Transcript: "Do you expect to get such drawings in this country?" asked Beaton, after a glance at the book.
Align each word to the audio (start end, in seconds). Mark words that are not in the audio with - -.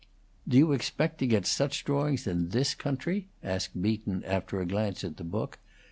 "Do 0.47 0.57
you 0.57 0.71
expect 0.71 1.19
to 1.19 1.27
get 1.27 1.45
such 1.45 1.85
drawings 1.85 2.25
in 2.25 2.49
this 2.49 2.73
country?" 2.73 3.27
asked 3.43 3.79
Beaton, 3.79 4.23
after 4.23 4.59
a 4.59 4.65
glance 4.65 5.03
at 5.03 5.17
the 5.17 5.23
book. 5.23 5.59